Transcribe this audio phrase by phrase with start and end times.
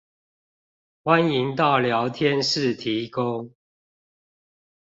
[1.03, 3.51] 歡迎到聊天室提供